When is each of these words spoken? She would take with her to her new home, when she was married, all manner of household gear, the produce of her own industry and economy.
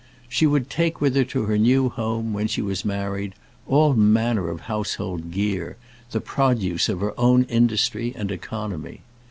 She 0.27 0.47
would 0.47 0.67
take 0.67 0.99
with 0.99 1.15
her 1.15 1.23
to 1.25 1.43
her 1.43 1.59
new 1.59 1.87
home, 1.89 2.33
when 2.33 2.47
she 2.47 2.63
was 2.63 2.83
married, 2.83 3.35
all 3.67 3.93
manner 3.93 4.49
of 4.49 4.61
household 4.61 5.29
gear, 5.29 5.77
the 6.09 6.19
produce 6.19 6.89
of 6.89 7.01
her 7.01 7.13
own 7.19 7.43
industry 7.43 8.11
and 8.17 8.31
economy. 8.31 9.01